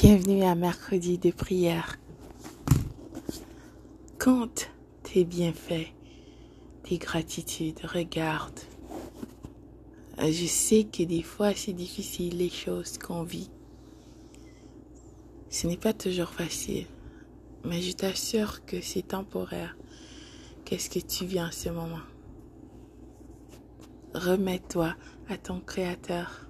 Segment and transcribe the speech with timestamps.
[0.00, 1.96] Bienvenue à mercredi de prière.
[4.20, 4.70] Compte
[5.02, 5.92] tes bienfaits,
[6.84, 8.60] tes gratitudes, regarde.
[10.20, 13.50] Je sais que des fois c'est difficile les choses qu'on vit.
[15.50, 16.86] Ce n'est pas toujours facile,
[17.64, 19.76] mais je t'assure que c'est temporaire.
[20.64, 22.06] Qu'est-ce que tu vis en ce moment?
[24.14, 24.94] Remets-toi
[25.28, 26.44] à ton Créateur.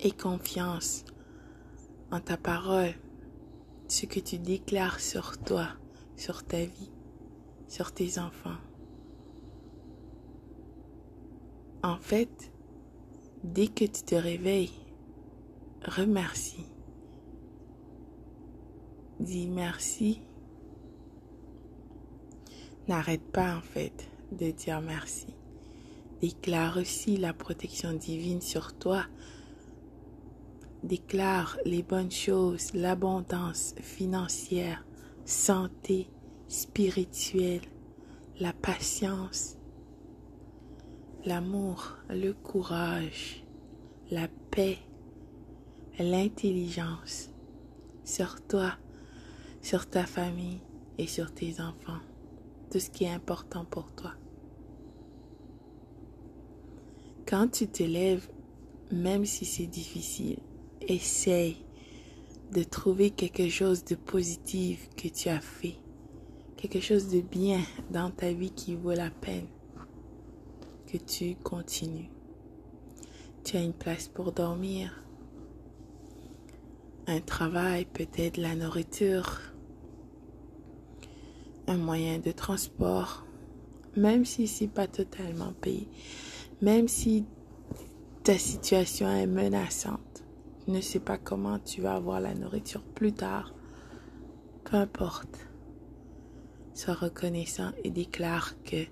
[0.00, 1.04] Et confiance
[2.20, 2.94] ta parole,
[3.88, 5.68] ce que tu déclares sur toi,
[6.16, 6.92] sur ta vie,
[7.68, 8.58] sur tes enfants.
[11.82, 12.52] En fait,
[13.44, 14.72] dès que tu te réveilles,
[15.84, 16.66] remercie.
[19.18, 20.20] Dis merci.
[22.88, 25.28] N'arrête pas en fait de dire merci.
[26.20, 29.04] Déclare aussi la protection divine sur toi.
[30.82, 34.84] Déclare les bonnes choses, l'abondance financière,
[35.24, 36.08] santé,
[36.48, 37.62] spirituelle,
[38.40, 39.58] la patience,
[41.24, 43.44] l'amour, le courage,
[44.10, 44.78] la paix,
[45.98, 47.30] l'intelligence
[48.04, 48.72] sur toi,
[49.60, 50.60] sur ta famille
[50.98, 52.00] et sur tes enfants.
[52.70, 54.14] Tout ce qui est important pour toi.
[57.26, 58.28] Quand tu te lèves,
[58.90, 60.40] même si c'est difficile,
[60.88, 61.56] essaye
[62.52, 65.76] de trouver quelque chose de positif que tu as fait,
[66.56, 69.46] quelque chose de bien dans ta vie qui vaut la peine
[70.86, 72.10] que tu continues.
[73.44, 75.02] Tu as une place pour dormir,
[77.06, 79.40] un travail, peut-être la nourriture,
[81.66, 83.24] un moyen de transport,
[83.96, 85.88] même si c'est pas totalement payé,
[86.60, 87.24] même si
[88.22, 90.11] ta situation est menaçante,
[90.68, 93.54] ne sais pas comment tu vas avoir la nourriture plus tard,
[94.64, 95.48] peu importe.
[96.74, 98.84] Sois reconnaissant et déclare que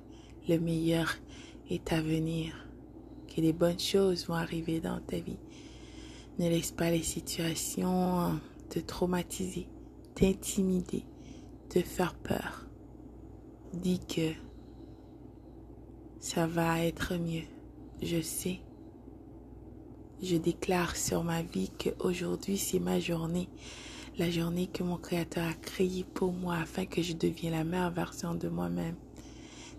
[0.48, 1.14] le meilleur
[1.70, 2.66] est à venir,
[3.28, 5.38] que les bonnes choses vont arriver dans ta vie.
[6.38, 8.38] Ne laisse pas les situations
[8.70, 9.66] te traumatiser,
[10.14, 11.04] t'intimider,
[11.68, 12.66] te faire peur.
[13.74, 14.32] Dis que
[16.20, 17.44] ça va être mieux.
[18.02, 18.60] Je sais.
[20.22, 23.48] Je déclare sur ma vie qu'aujourd'hui c'est ma journée.
[24.18, 27.90] La journée que mon Créateur a créée pour moi afin que je devienne la meilleure
[27.90, 28.96] version de moi-même.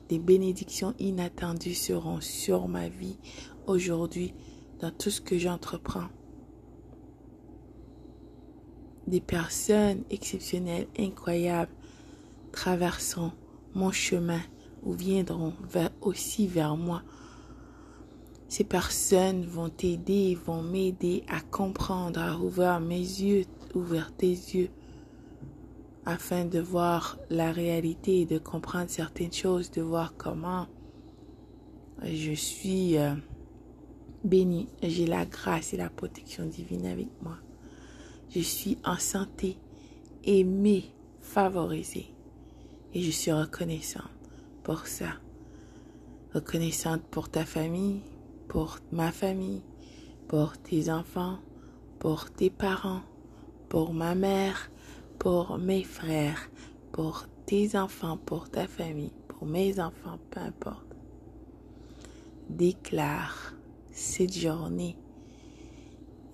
[0.10, 3.18] Des bénédictions inattendues seront sur ma vie
[3.68, 4.34] aujourd'hui
[4.80, 6.10] dans tout ce que j'entreprends.
[9.06, 11.72] Des personnes exceptionnelles, incroyables,
[12.52, 13.32] traverseront
[13.76, 14.42] mon chemin
[14.82, 15.54] ou viendront
[16.02, 17.04] aussi vers moi.
[18.52, 24.68] Ces personnes vont t'aider, vont m'aider à comprendre, à ouvrir mes yeux, ouvrir tes yeux,
[26.06, 30.68] afin de voir la réalité, de comprendre certaines choses, de voir comment
[32.04, 33.16] je suis euh,
[34.26, 37.38] bénie, j'ai la grâce et la protection divine avec moi.
[38.32, 39.56] Je suis en santé,
[40.26, 40.92] aimée,
[41.22, 42.14] favorisée.
[42.94, 44.12] Et je suis reconnaissante
[44.62, 45.14] pour ça.
[46.34, 48.02] Reconnaissante pour ta famille,
[48.52, 49.64] pour ma famille,
[50.28, 51.38] pour tes enfants,
[52.00, 53.00] pour tes parents,
[53.70, 54.70] pour ma mère,
[55.20, 56.50] pour mes frères,
[56.92, 60.86] pour tes enfants, pour ta famille, pour mes enfants, peu importe.
[62.50, 63.54] Déclare
[63.90, 64.98] cette journée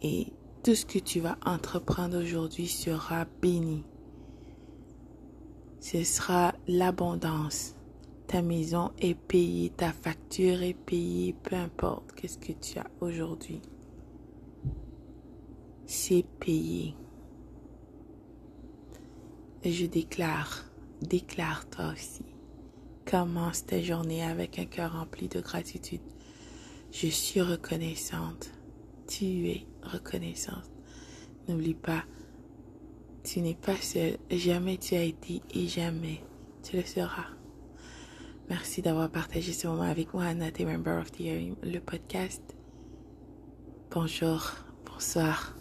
[0.02, 3.84] et tout ce que tu vas entreprendre aujourd'hui sera béni.
[5.80, 7.77] Ce sera l'abondance.
[8.28, 13.62] Ta maison est payée, ta facture est payée, peu importe qu'est-ce que tu as aujourd'hui.
[15.86, 16.94] C'est payé.
[19.64, 20.66] Je déclare,
[21.02, 22.26] déclare toi aussi.
[23.06, 26.02] Commence ta journée avec un cœur rempli de gratitude.
[26.92, 28.52] Je suis reconnaissante.
[29.08, 30.70] Tu es reconnaissante.
[31.48, 32.04] N'oublie pas,
[33.24, 34.18] tu n'es pas seul.
[34.30, 36.22] Jamais tu as été et jamais
[36.62, 37.37] tu le seras.
[38.50, 42.42] Merci d'avoir partagé ce moment avec moi, Anna, Member of the podcast.
[43.92, 44.54] Bonjour,
[44.86, 45.54] bonsoir.